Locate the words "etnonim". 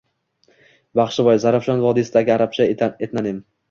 2.91-3.45